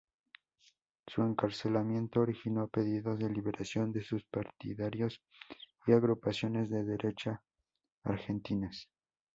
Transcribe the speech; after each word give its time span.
Su 1.05 1.21
encarcelamiento 1.21 2.21
originó 2.21 2.67
pedidos 2.69 3.19
de 3.19 3.29
liberación 3.29 3.91
de 3.91 4.01
sus 4.03 4.23
partidarios 4.23 5.21
y 5.85 5.91
agrupaciones 5.91 6.71
de 6.71 6.83
derecha 6.83 7.43
argentinas. 8.03 8.89